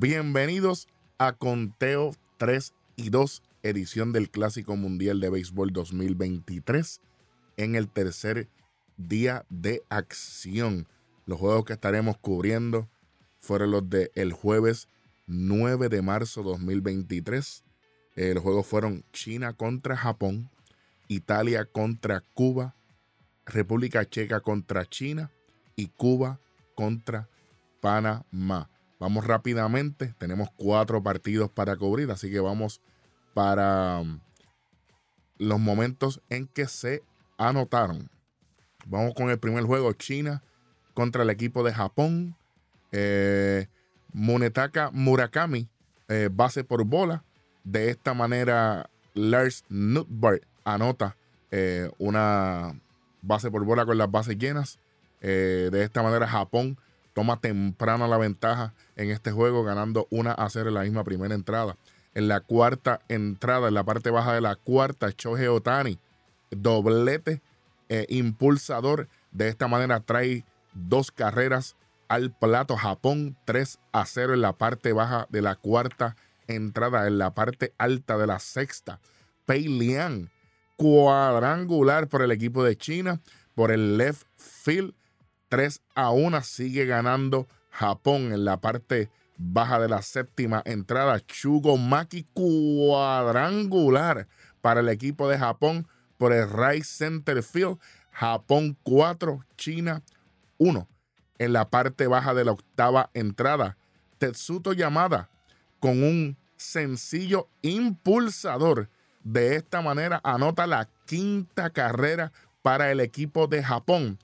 [0.00, 0.86] Bienvenidos
[1.18, 7.00] a Conteo 3 y 2, edición del Clásico Mundial de Béisbol 2023,
[7.56, 8.48] en el tercer
[8.96, 10.86] día de acción.
[11.26, 12.88] Los juegos que estaremos cubriendo
[13.40, 14.86] fueron los del el jueves
[15.26, 17.64] 9 de marzo 2023.
[18.14, 20.48] Eh, los juegos fueron China contra Japón,
[21.08, 22.76] Italia contra Cuba,
[23.46, 25.32] República Checa contra China
[25.74, 26.38] y Cuba
[26.76, 27.28] contra
[27.80, 28.70] Panamá.
[28.98, 32.80] Vamos rápidamente, tenemos cuatro partidos para cubrir, así que vamos
[33.32, 34.18] para um,
[35.38, 37.02] los momentos en que se
[37.36, 38.10] anotaron.
[38.86, 40.42] Vamos con el primer juego, China
[40.98, 42.34] contra el equipo de Japón.
[42.90, 43.68] Eh,
[44.12, 45.68] Munetaka Murakami,
[46.08, 47.22] eh, base por bola.
[47.62, 51.16] De esta manera, Lars Nutbart anota
[51.52, 52.80] eh, una
[53.22, 54.80] base por bola con las bases llenas.
[55.20, 56.78] de esta manera, Japón
[57.18, 61.34] toma temprana la ventaja en este juego, ganando una a 0 en la misma primera
[61.34, 61.76] entrada.
[62.14, 65.98] En la cuarta entrada, en la parte baja de la cuarta, Shohei Otani,
[66.52, 67.42] doblete
[67.88, 69.08] eh, impulsador.
[69.32, 70.44] De esta manera trae
[70.74, 71.74] dos carreras
[72.06, 72.76] al plato.
[72.76, 76.14] Japón 3 a 0 en la parte baja de la cuarta
[76.46, 77.08] entrada.
[77.08, 79.00] En la parte alta de la sexta,
[79.44, 80.30] Pei Liang,
[80.76, 83.20] cuadrangular por el equipo de China,
[83.56, 84.94] por el left field
[85.48, 91.20] 3 a 1 sigue ganando Japón en la parte baja de la séptima entrada.
[91.20, 94.26] Chugo Maki cuadrangular
[94.60, 95.86] para el equipo de Japón
[96.18, 97.78] por el right center field.
[98.10, 100.02] Japón 4, China
[100.58, 100.88] 1.
[101.38, 103.76] En la parte baja de la octava entrada,
[104.18, 105.30] Tetsuto Yamada
[105.78, 108.88] con un sencillo impulsador.
[109.22, 112.32] De esta manera anota la quinta carrera
[112.62, 114.18] para el equipo de Japón.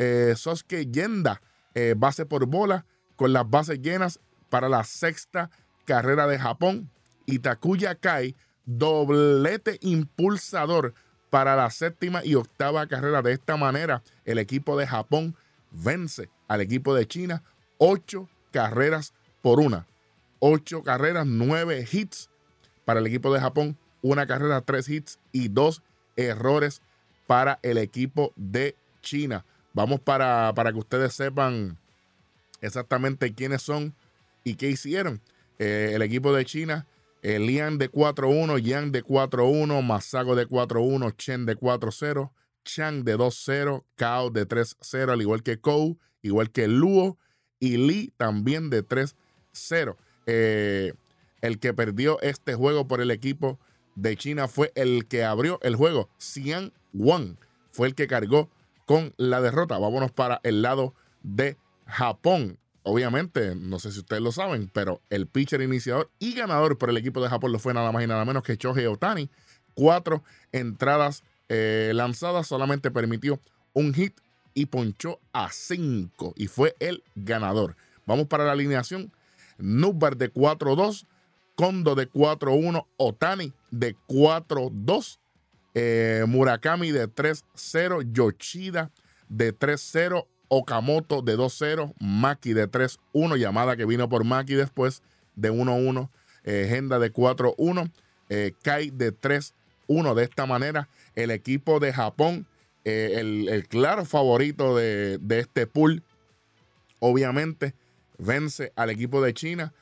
[0.00, 1.42] Eh, Sosuke Yenda,
[1.74, 5.50] eh, base por bola, con las bases llenas para la sexta
[5.84, 6.88] carrera de Japón.
[7.26, 10.94] Y Takuya Kai, doblete impulsador
[11.30, 13.22] para la séptima y octava carrera.
[13.22, 15.34] De esta manera, el equipo de Japón
[15.72, 17.42] vence al equipo de China
[17.76, 19.12] ocho carreras
[19.42, 19.86] por una.
[20.38, 22.30] Ocho carreras, nueve hits
[22.84, 25.82] para el equipo de Japón, una carrera, tres hits y dos
[26.16, 26.82] errores
[27.26, 29.44] para el equipo de China.
[29.72, 31.78] Vamos para, para que ustedes sepan
[32.60, 33.94] exactamente quiénes son
[34.44, 35.20] y qué hicieron.
[35.58, 36.86] Eh, el equipo de China,
[37.22, 42.30] eh, Lian de 4-1, Yang de 4-1, Masago de 4-1, Chen de 4-0,
[42.64, 47.18] Chang de 2-0, Kao de 3-0, al igual que Kou, igual que Luo
[47.58, 49.96] y Li también de 3-0.
[50.26, 50.92] Eh,
[51.40, 53.58] el que perdió este juego por el equipo
[53.94, 57.36] de China fue el que abrió el juego, Xian Wang,
[57.72, 58.48] fue el que cargó
[58.88, 59.76] con la derrota.
[59.78, 62.58] Vámonos para el lado de Japón.
[62.84, 66.96] Obviamente, no sé si ustedes lo saben, pero el pitcher iniciador y ganador por el
[66.96, 69.28] equipo de Japón lo fue nada más y nada menos que Shohei Otani.
[69.74, 73.42] Cuatro entradas eh, lanzadas, solamente permitió
[73.74, 74.18] un hit
[74.54, 77.76] y ponchó a cinco y fue el ganador.
[78.06, 79.12] Vamos para la alineación.
[79.58, 81.04] Nubbar de 4-2,
[81.56, 85.18] Kondo de 4-1, Otani de 4-2,
[85.74, 88.90] eh, Murakami de 3-0, Yoshida
[89.28, 95.02] de 3-0, Okamoto de 2-0, Maki de 3-1, llamada que vino por Maki después
[95.36, 96.08] de 1-1,
[96.44, 97.90] eh, Genda de 4-1,
[98.30, 100.14] eh, Kai de 3-1.
[100.14, 102.46] De esta manera, el equipo de Japón,
[102.84, 106.02] el, claro favorito de, de, este pool,
[107.00, 107.74] obviamente
[108.16, 109.74] vence al equipo de China.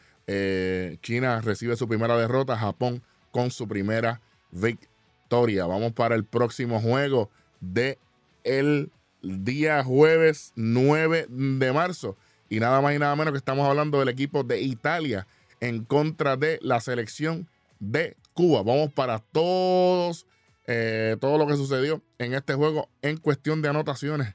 [1.02, 4.20] China recibe su primera derrota, Japón con su primera
[4.50, 4.95] victoria
[5.28, 7.98] Vamos para el próximo juego de
[8.44, 8.90] el
[9.22, 12.16] día jueves 9 de marzo.
[12.48, 15.26] Y nada más y nada menos que estamos hablando del equipo de Italia
[15.60, 17.48] en contra de la selección
[17.80, 18.62] de Cuba.
[18.62, 20.26] Vamos para todos,
[20.66, 24.34] eh, todo lo que sucedió en este juego en cuestión de anotaciones.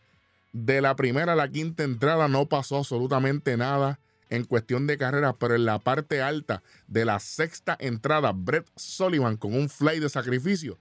[0.51, 3.97] De la primera a la quinta entrada no pasó absolutamente nada
[4.31, 9.37] en cuestión de carreras, pero en la parte alta de la sexta entrada, Brett Sullivan
[9.37, 10.79] con un fly de sacrificio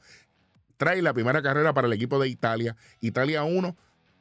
[0.81, 2.75] trae la primera carrera para el equipo de Italia.
[3.03, 3.77] Italia 1,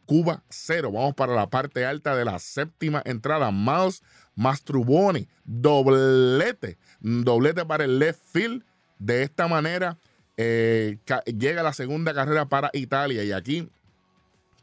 [0.05, 0.91] Cuba 0.
[0.91, 3.49] Vamos para la parte alta de la séptima entrada.
[3.49, 4.03] Miles
[4.35, 8.65] Mastruboni, doblete, doblete para el left field.
[8.97, 9.97] De esta manera
[10.35, 13.23] eh, llega la segunda carrera para Italia.
[13.23, 13.69] Y aquí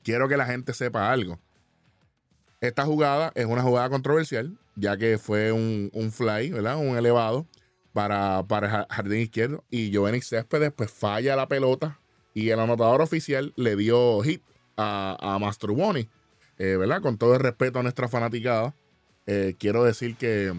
[0.03, 1.39] quiero que la gente sepa algo.
[2.61, 6.77] Esta jugada es una jugada controversial, ya que fue un, fly, ¿verdad?
[6.77, 7.47] Un elevado
[7.93, 9.65] para, para el jardín izquierdo.
[9.71, 11.99] Y Giovanni Céspedes, pues falla la pelota.
[12.35, 14.43] Y el anotador oficial le dio hit
[14.77, 16.09] a, a Mastruboni,
[16.59, 17.01] eh, ¿verdad?
[17.01, 18.75] Con todo el respeto a nuestra fanaticada,
[19.27, 20.55] eh, quiero decir que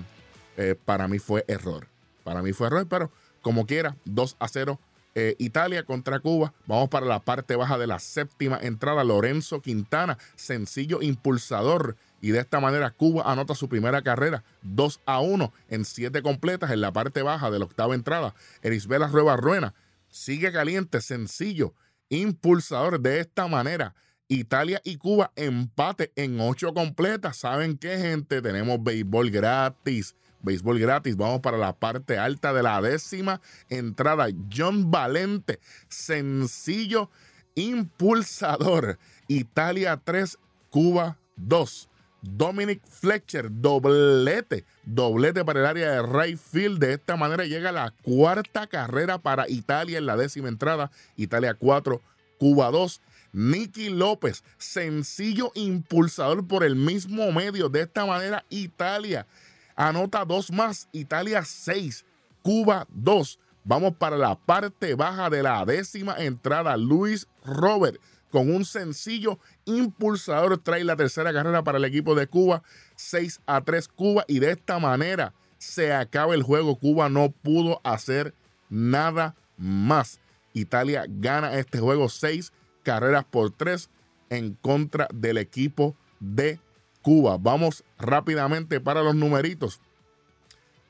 [0.57, 1.87] eh, para mí fue error.
[2.23, 3.11] Para mí fue error, pero
[3.41, 4.79] como quiera, 2 a 0
[5.15, 6.53] eh, Italia contra Cuba.
[6.65, 9.03] Vamos para la parte baja de la séptima entrada.
[9.03, 11.95] Lorenzo Quintana, sencillo impulsador.
[12.21, 16.71] Y de esta manera Cuba anota su primera carrera 2 a 1 en 7 completas
[16.71, 18.33] en la parte baja de la octava entrada.
[18.61, 19.73] Erisbela Rueba Ruena
[20.09, 21.73] sigue caliente, sencillo,
[22.09, 23.93] impulsador de esta manera.
[24.29, 27.37] Italia y Cuba empate en 8 completas.
[27.37, 28.41] ¿Saben qué, gente?
[28.41, 31.15] Tenemos béisbol gratis béisbol gratis.
[31.15, 34.27] Vamos para la parte alta de la décima entrada.
[34.51, 37.09] John Valente, sencillo,
[37.55, 38.97] impulsador.
[39.27, 40.37] Italia 3,
[40.69, 41.89] Cuba 2.
[42.21, 46.79] Dominic Fletcher, doblete, doblete para el área de right field.
[46.79, 50.91] De esta manera llega la cuarta carrera para Italia en la décima entrada.
[51.15, 52.01] Italia 4,
[52.39, 53.01] Cuba 2.
[53.33, 57.69] Nicky López, sencillo impulsador por el mismo medio.
[57.69, 59.27] De esta manera, Italia
[59.77, 62.05] anota dos más, Italia 6,
[62.41, 63.39] Cuba 2.
[63.63, 66.75] Vamos para la parte baja de la décima entrada.
[66.75, 68.01] Luis Robert
[68.31, 72.63] con un sencillo impulsador trae la tercera carrera para el equipo de Cuba.
[72.95, 76.77] 6 a 3 Cuba y de esta manera se acaba el juego.
[76.77, 78.33] Cuba no pudo hacer
[78.69, 80.19] nada más.
[80.53, 82.51] Italia gana este juego 6
[82.83, 83.89] carreras por 3
[84.29, 86.59] en contra del equipo de
[87.07, 87.37] Cuba.
[87.39, 89.79] Vamos rápidamente para los numeritos.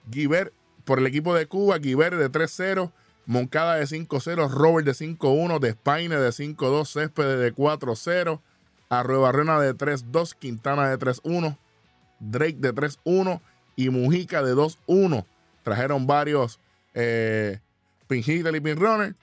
[0.09, 0.51] Guiver
[0.83, 2.91] por el equipo de Cuba, Guiver de 3-0,
[3.27, 8.41] Moncada de 5-0, Robert de 5-1, Despaine de 5-2, Céspedes de 4-0,
[8.89, 11.55] Arruebarrena de 3-2, Quintana de 3-1,
[12.19, 13.39] Drake de 3-1
[13.75, 15.23] y Mujica de 2-1.
[15.61, 16.59] Trajeron varios
[16.95, 17.59] eh,
[18.09, 19.13] y pinrones.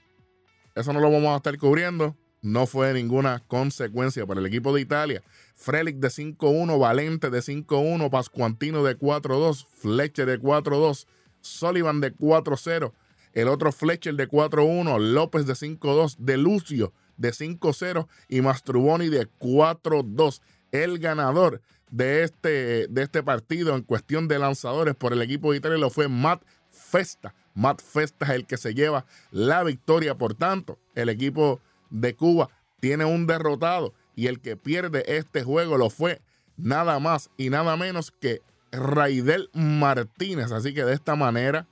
[0.75, 2.15] Eso no lo vamos a estar cubriendo.
[2.41, 5.21] No fue ninguna consecuencia para el equipo de Italia.
[5.55, 11.07] Frelick de 5-1, Valente de 5-1, Pascuantino de 4-2, Fletcher de 4-2,
[11.41, 12.91] Sullivan de 4-0,
[13.33, 19.27] el otro Fletcher de 4-1, López de 5-2, De Lucio de 5-0 y Mastruboni de
[19.39, 20.41] 4-2.
[20.71, 25.59] El ganador de este, de este partido en cuestión de lanzadores por el equipo de
[25.59, 27.33] Italia lo fue Matt Festa.
[27.53, 30.17] Matt Festa es el que se lleva la victoria.
[30.17, 32.49] Por tanto, el equipo de Cuba
[32.79, 36.21] tiene un derrotado y el que pierde este juego lo fue
[36.57, 38.41] nada más y nada menos que
[38.71, 40.51] Raidel Martínez.
[40.51, 41.67] Así que de esta manera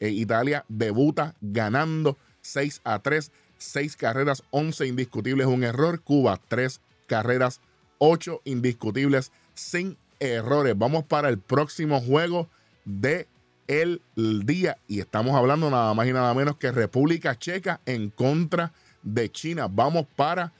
[0.00, 6.00] eh, Italia debuta ganando 6 a 3, 6 carreras, 11 indiscutibles, un error.
[6.00, 7.60] Cuba 3 carreras,
[7.98, 10.76] 8 indiscutibles sin errores.
[10.76, 12.48] Vamos para el próximo juego
[12.84, 13.28] de
[13.66, 14.02] el
[14.44, 19.30] día y estamos hablando nada más y nada menos que República Checa en contra de
[19.30, 19.68] China.
[19.70, 20.52] Vamos para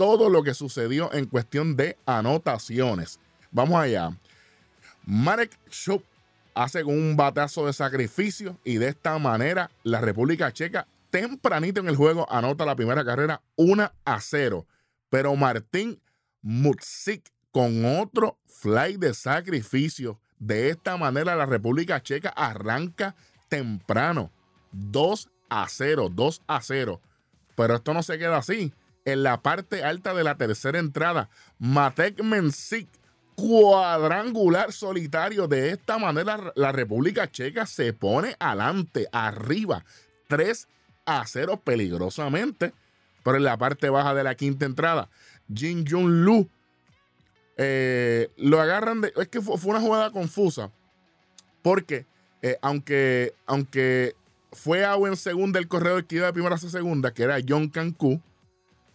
[0.00, 3.20] todo lo que sucedió en cuestión de anotaciones.
[3.50, 4.16] Vamos allá.
[5.04, 6.02] Marek Schupp
[6.54, 11.96] hace un batazo de sacrificio y de esta manera la República Checa tempranito en el
[11.96, 14.66] juego anota la primera carrera 1 a 0.
[15.10, 16.00] Pero Martín
[16.40, 20.18] Mutsik con otro fly de sacrificio.
[20.38, 23.14] De esta manera la República Checa arranca
[23.50, 24.30] temprano
[24.72, 27.02] 2 a 0, 2 a 0.
[27.54, 28.72] Pero esto no se queda así
[29.04, 31.28] en la parte alta de la tercera entrada.
[31.58, 32.88] Matek Mensik,
[33.34, 35.48] cuadrangular solitario.
[35.48, 39.84] De esta manera, la República Checa se pone adelante, arriba,
[40.28, 40.68] 3
[41.06, 42.72] a 0 peligrosamente.
[43.22, 45.10] Pero en la parte baja de la quinta entrada,
[45.52, 46.48] Jin Jun Lu
[47.62, 49.12] eh, lo agarran de.
[49.16, 50.70] Es que fue, una jugada confusa.
[51.60, 52.06] Porque,
[52.40, 54.14] eh, aunque, aunque
[54.50, 57.68] fue agua en segunda el corredor que iba de primera a segunda, que era John
[57.68, 58.22] Cancún,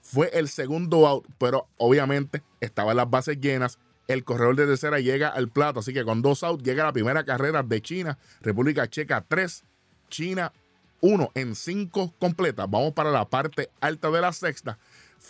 [0.06, 3.80] fue el segundo out, pero obviamente estaban las bases llenas.
[4.08, 7.26] El corredor de tercera llega al plato, así que con dos outs llega la primera
[7.26, 8.20] carrera de China.
[8.42, 9.64] República Checa 3,
[10.10, 10.54] China
[11.02, 12.70] 1 en 5 completas.
[12.70, 14.78] Vamos para la parte alta de la sexta.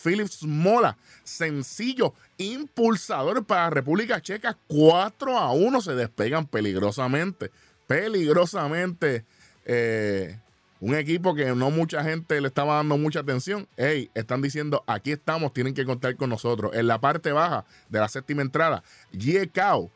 [0.04, 5.82] Phillips Mola, sencillo, impulsador para República Checa 4 a 1.
[5.82, 7.50] Se despegan peligrosamente,
[7.88, 9.24] peligrosamente.
[9.64, 10.38] Eh,
[10.86, 13.68] un equipo que no mucha gente le estaba dando mucha atención.
[13.76, 16.76] Hey, están diciendo, aquí estamos, tienen que contar con nosotros.
[16.76, 19.90] En la parte baja de la séptima entrada, Jie Cao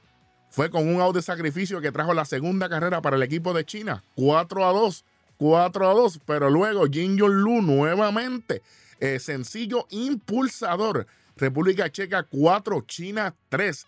[0.50, 3.66] fue con un out de sacrificio que trajo la segunda carrera para el equipo de
[3.66, 4.04] China.
[4.16, 5.06] 4 a 2,
[5.38, 6.22] 4 a 2.
[6.26, 8.64] Pero luego Jin Yong Lu nuevamente,
[9.00, 11.06] eh, sencillo impulsador.
[11.36, 13.86] República Checa 4, China 3.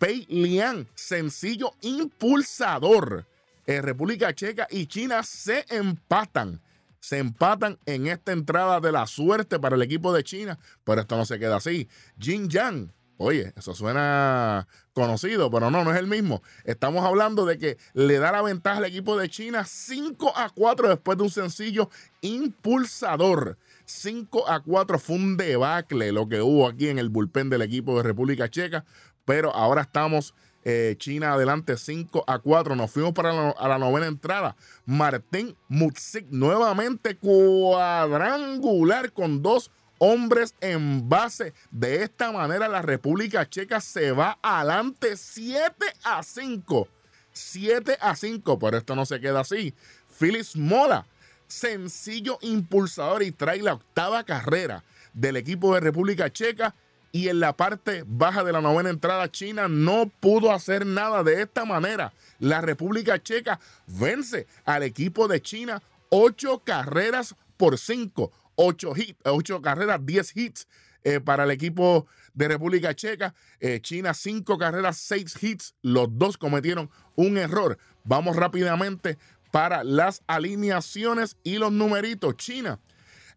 [0.00, 3.24] Pei Lian, sencillo impulsador
[3.66, 6.60] eh, República Checa y China se empatan.
[7.00, 11.16] Se empatan en esta entrada de la suerte para el equipo de China, pero esto
[11.16, 11.88] no se queda así.
[12.18, 16.42] Jin Yang Oye, eso suena conocido, pero no, no es el mismo.
[16.64, 20.88] Estamos hablando de que le da la ventaja al equipo de China 5 a 4
[20.88, 21.90] después de un sencillo
[22.22, 23.56] impulsador.
[23.84, 27.96] 5 a 4 fue un debacle lo que hubo aquí en el bullpen del equipo
[27.96, 28.84] de República Checa,
[29.24, 32.74] pero ahora estamos eh, China adelante 5 a 4.
[32.76, 34.56] Nos fuimos para la, a la novena entrada.
[34.86, 41.54] Martín Mutzik nuevamente cuadrangular con dos hombres en base.
[41.70, 46.88] De esta manera la República Checa se va adelante 7 a 5.
[47.32, 49.74] 7 a 5, pero esto no se queda así.
[50.18, 51.06] Phyllis Mola,
[51.46, 56.74] sencillo impulsador y trae la octava carrera del equipo de República Checa.
[57.14, 61.42] Y en la parte baja de la novena entrada, China no pudo hacer nada de
[61.42, 62.12] esta manera.
[62.40, 68.32] La República Checa vence al equipo de China ocho carreras por cinco.
[68.56, 70.68] 8 hits, 8 carreras, 10 hits
[71.02, 73.34] eh, para el equipo de República Checa.
[73.60, 75.74] Eh, China, 5 carreras, 6 hits.
[75.82, 77.78] Los dos cometieron un error.
[78.04, 79.18] Vamos rápidamente
[79.50, 82.36] para las alineaciones y los numeritos.
[82.36, 82.80] China,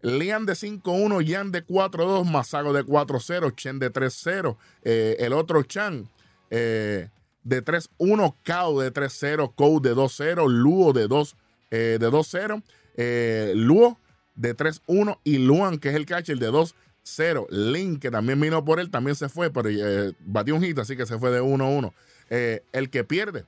[0.02, 5.64] Lian de 5-1, Yan de 4-2, Masago de 4-0, Chen de 3-0, eh, el otro
[5.64, 6.10] Chan
[6.50, 7.10] de
[7.44, 11.36] 3-1, Kao de 3-0, Kou de 2-0, Luo de 2
[11.70, 13.98] de 2-0, Luo
[14.38, 17.48] de 3-1 y Luan, que es el catcher de 2-0.
[17.50, 20.96] Link, que también vino por él, también se fue, pero eh, batió un hit, así
[20.96, 21.92] que se fue de 1-1.
[22.30, 23.46] Eh, el que pierde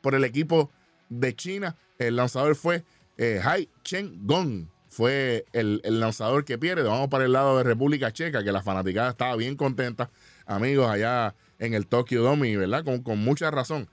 [0.00, 0.70] por el equipo
[1.08, 2.84] de China, el lanzador fue
[3.18, 4.68] eh, Hai Chen Gong.
[4.96, 6.84] Fue el, lanzador que pierde.
[6.84, 10.08] Vamos para el lado de República Checa, que la fanaticada estaba bien contenta.
[10.46, 12.82] Amigos, allá en el Tokyo Dome, ¿verdad?
[12.82, 13.90] Con, con mucha razón.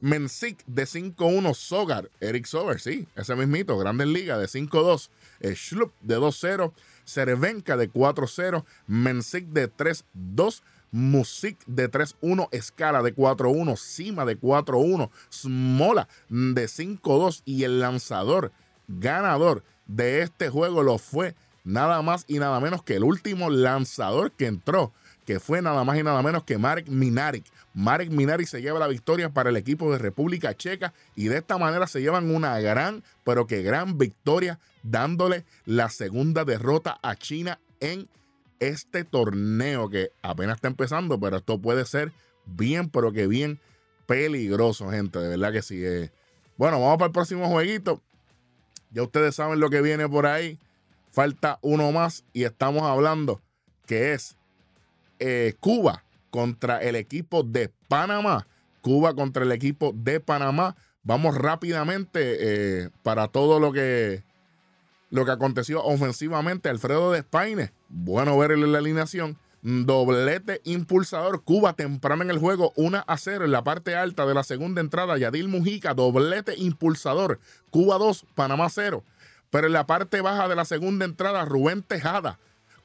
[0.00, 5.10] Mensik de 5-1, Sogar, Eric Sogar, sí, ese mismito, Grandes Ligas de 5-2,
[5.54, 6.72] Schlup de 2-0,
[7.04, 15.10] Cervenka de 4-0, Mensik de 3-2, Musik de 3-1, Escala de 4-1, Cima de 4-1,
[15.30, 18.52] Smola de 5-2 y el lanzador
[18.88, 24.32] ganador de este juego lo fue nada más y nada menos que el último lanzador
[24.32, 24.92] que entró
[25.26, 27.44] que fue nada más y nada menos que Marek Minarik.
[27.74, 31.58] Marek Minarik se lleva la victoria para el equipo de República Checa y de esta
[31.58, 37.58] manera se llevan una gran, pero que gran victoria, dándole la segunda derrota a China
[37.80, 38.08] en
[38.60, 42.12] este torneo que apenas está empezando, pero esto puede ser
[42.46, 43.58] bien, pero que bien
[44.06, 45.18] peligroso, gente.
[45.18, 45.84] De verdad que sí.
[45.84, 46.10] Eh.
[46.56, 48.00] Bueno, vamos para el próximo jueguito.
[48.90, 50.58] Ya ustedes saben lo que viene por ahí.
[51.10, 53.40] Falta uno más y estamos hablando
[53.86, 54.36] que es
[55.18, 58.46] eh, Cuba contra el equipo de Panamá.
[58.82, 60.76] Cuba contra el equipo de Panamá.
[61.02, 62.36] Vamos rápidamente
[62.84, 64.24] eh, para todo lo que,
[65.10, 66.68] lo que aconteció ofensivamente.
[66.68, 69.38] Alfredo Despaine, bueno verle la alineación.
[69.68, 71.42] Doblete impulsador.
[71.42, 74.80] Cuba temprano en el juego, 1 a 0 en la parte alta de la segunda
[74.80, 75.18] entrada.
[75.18, 77.40] Yadil Mujica, doblete impulsador.
[77.70, 79.02] Cuba 2, Panamá 0.
[79.50, 82.38] Pero en la parte baja de la segunda entrada, Rubén Tejada,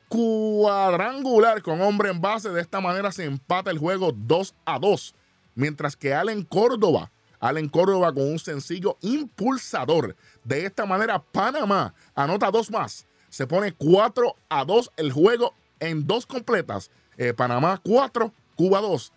[0.07, 2.49] cuadrangular con hombre en base.
[2.49, 5.13] De esta manera se empata el juego 2 a 2.
[5.53, 10.15] Mientras que Allen Córdoba, Allen Córdoba con un sencillo impulsador.
[10.43, 13.05] De esta manera Panamá anota dos más.
[13.29, 16.89] Se pone 4 a 2 el juego en dos completas.
[17.17, 19.11] Eh, Panamá 4, Cuba 2.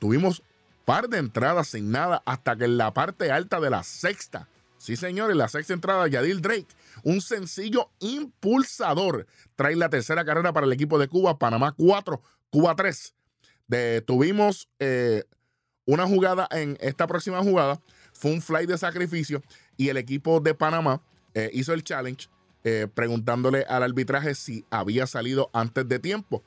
[0.00, 0.42] Tuvimos
[0.84, 4.48] par de entradas sin nada hasta que en la parte alta de la sexta.
[4.78, 6.66] Sí, señores, la sexta entrada, Yadil Drake
[7.02, 9.26] un sencillo impulsador.
[9.56, 13.14] Trae la tercera carrera para el equipo de Cuba, Panamá 4, Cuba 3.
[14.06, 15.24] tuvimos eh,
[15.86, 17.80] una jugada en esta próxima jugada,
[18.12, 19.42] fue un fly de sacrificio
[19.76, 21.02] y el equipo de Panamá
[21.34, 22.28] eh, hizo el challenge
[22.64, 26.42] eh, preguntándole al arbitraje si había salido antes de tiempo.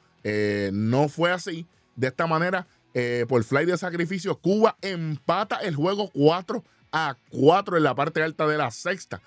[0.74, 1.65] no fue así.
[1.95, 2.67] De esta manera,
[3.27, 8.45] por fly de sacrificio, Cuba empata el juego 4 a 4 en la parte alta
[8.45, 9.21] de la sexta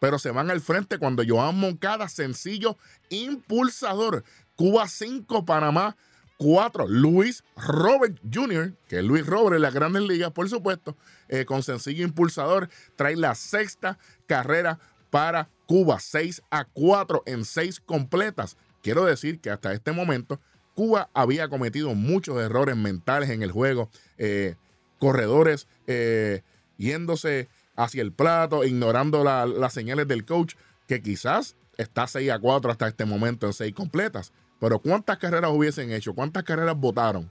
[0.00, 2.76] pero se van al frente cuando Joan Moncada, sencillo,
[3.10, 4.24] impulsador.
[4.56, 5.96] Cuba 5, Panamá
[6.38, 6.88] 4.
[6.88, 10.96] Luis Robert Jr., que es Luis Robert en las grandes ligas, por supuesto,
[11.28, 14.80] eh, con sencillo impulsador, trae la sexta carrera
[15.10, 18.56] para Cuba, 6 a 4 en 6 completas.
[18.82, 20.40] Quiero decir que hasta este momento
[20.74, 24.56] Cuba había cometido muchos errores mentales en el juego, eh,
[24.98, 26.42] corredores eh,
[26.76, 30.56] yéndose hacia el plato, ignorando las señales del coach,
[30.88, 34.32] que quizás está 6 a 4 hasta este momento en 6 completas.
[34.58, 36.16] Pero ¿cuántas carreras hubiesen hecho?
[36.16, 37.30] ¿Cuántas carreras votaron?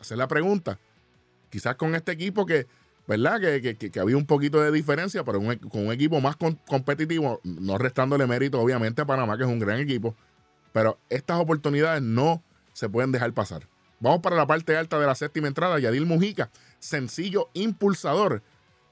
[0.00, 0.78] Esa es la pregunta.
[1.50, 2.66] Quizás con este equipo que,
[3.06, 3.40] ¿verdad?
[3.40, 8.60] Que, había un poquito de diferencia, pero con un equipo más competitivo, no restándole mérito
[8.60, 10.14] obviamente a Panamá, que es un gran equipo.
[10.72, 12.42] Pero estas oportunidades no
[12.72, 13.68] se pueden dejar pasar.
[14.00, 15.78] Vamos para la parte alta de la séptima entrada.
[15.78, 18.42] Yadil Mujica, sencillo impulsador.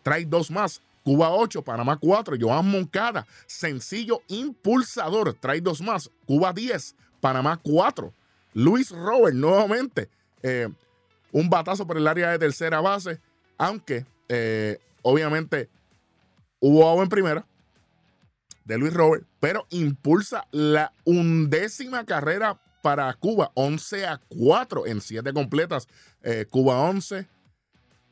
[0.03, 0.81] Trae dos más.
[1.05, 2.37] Cuba 8, Panamá 4.
[2.41, 5.35] Joan Moncada, sencillo impulsador.
[5.35, 6.11] Trae dos más.
[6.27, 8.13] Cuba 10, Panamá 4.
[8.55, 10.09] Luis Robert, nuevamente.
[10.43, 10.69] Eh,
[11.33, 13.21] un batazo por el área de tercera base.
[13.59, 15.69] Aunque, eh, obviamente,
[16.61, 17.47] hubo agua en primera
[18.65, 25.33] de Luis Robert, pero impulsa la undécima carrera para Cuba, 11 a 4 en 7
[25.33, 25.89] completas.
[26.23, 27.27] Eh, Cuba 11,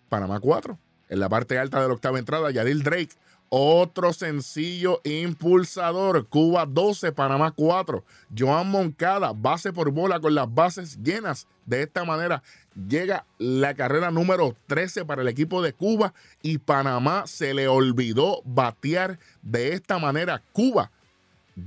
[0.09, 0.79] Panamá 4.
[1.09, 3.15] En la parte alta de la octava entrada, Yadil Drake,
[3.51, 6.27] otro sencillo impulsador.
[6.29, 8.03] Cuba 12, Panamá 4.
[8.37, 11.47] Joan Moncada, base por bola con las bases llenas.
[11.67, 12.43] De esta manera
[12.89, 18.41] llega la carrera número 13 para el equipo de Cuba y Panamá se le olvidó
[18.45, 20.43] batear de esta manera.
[20.53, 20.91] Cuba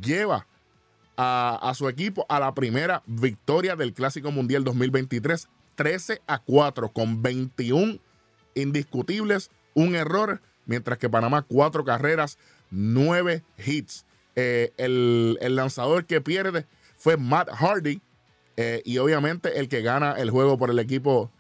[0.02, 0.48] lleva
[1.18, 7.22] a, su equipo a la primera victoria del Clásico Mundial 2023, 13 a 4, con
[7.22, 8.00] 21
[8.56, 12.38] indiscutibles, un error, mientras que Panamá cuatro carreras,
[12.70, 14.06] nueve hits.
[14.36, 16.66] Eh, el, lanzador que pierde
[16.98, 18.02] fue Matt Hardy
[18.58, 21.32] eh, y obviamente el que gana el juego por el equipo,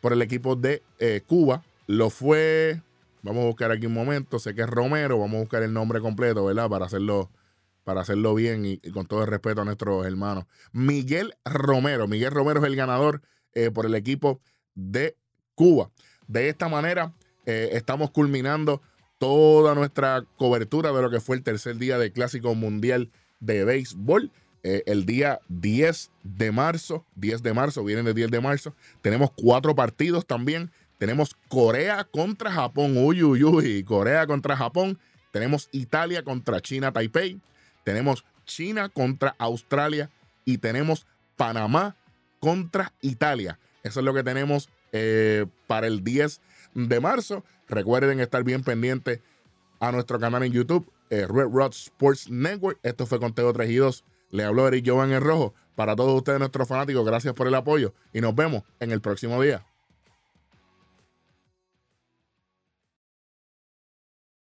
[0.00, 2.80] por el equipo de eh, Cuba lo fue.
[3.22, 6.00] Vamos a buscar aquí un momento, sé que es Romero, vamos a buscar el nombre
[6.00, 6.68] completo, ¿verdad?
[6.68, 7.30] Para hacerlo
[7.84, 10.44] para hacerlo bien y, con todo el respeto a nuestros hermanos.
[10.70, 12.06] Miguel Romero.
[12.06, 13.22] Miguel Romero es el ganador
[13.74, 14.40] por el equipo
[14.74, 15.16] de
[15.56, 15.90] Cuba.
[16.28, 17.12] De esta manera,
[17.46, 18.82] eh, estamos culminando
[19.18, 24.30] toda nuestra cobertura de lo que fue el tercer día del Clásico Mundial de Béisbol.
[24.64, 28.74] Eh, el día 10 de marzo, 10 de marzo, vienen de 10 de marzo.
[29.00, 30.70] Tenemos cuatro partidos también.
[30.98, 34.98] Tenemos Corea contra Japón, uy, uy, uy, Corea contra Japón.
[35.32, 37.40] Tenemos Italia contra China, Taipei
[37.84, 40.10] tenemos China contra Australia
[40.44, 41.06] y tenemos
[41.36, 41.96] Panamá
[42.40, 43.58] contra Italia.
[43.82, 46.40] Eso es lo que tenemos eh, para el 10
[46.74, 47.44] de marzo.
[47.68, 49.20] Recuerden estar bien pendientes
[49.80, 52.78] a nuestro canal en YouTube, eh, Red Rod Sports Network.
[52.82, 54.04] Esto fue Conteo 3 y 2.
[54.30, 55.54] Le habló Eric Jovan el Rojo.
[55.74, 59.40] Para todos ustedes, nuestros fanáticos, gracias por el apoyo y nos vemos en el próximo
[59.40, 59.64] día.